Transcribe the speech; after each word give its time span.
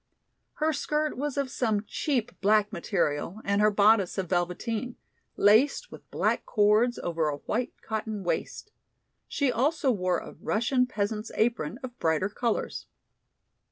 Her 0.53 0.73
skirt 0.73 1.15
was 1.15 1.37
of 1.37 1.51
some 1.51 1.85
cheap 1.85 2.31
black 2.41 2.73
material 2.73 3.39
and 3.45 3.61
her 3.61 3.69
bodice 3.69 4.17
of 4.17 4.29
velveteen, 4.31 4.95
laced 5.37 5.91
with 5.91 6.09
black 6.09 6.43
cords 6.43 6.97
over 6.97 7.27
a 7.29 7.37
white 7.37 7.79
cotton 7.83 8.23
waist. 8.23 8.71
She 9.27 9.51
also 9.51 9.91
wore 9.91 10.17
a 10.17 10.33
Russian 10.41 10.87
peasant's 10.87 11.31
apron 11.35 11.77
of 11.83 11.99
brighter 11.99 12.29
colors. 12.29 12.87